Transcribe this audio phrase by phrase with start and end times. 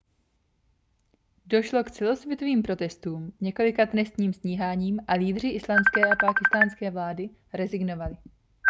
[1.45, 8.17] došlo k celosvětovým protestům několika trestním stíháním a lídři islandské a pákistánské vlády rezignovali